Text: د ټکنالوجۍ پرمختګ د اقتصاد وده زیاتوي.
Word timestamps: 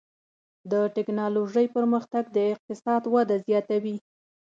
د 0.71 0.73
ټکنالوجۍ 0.95 1.65
پرمختګ 1.75 2.23
د 2.35 2.37
اقتصاد 2.53 3.01
وده 3.13 3.35
زیاتوي. 3.47 3.97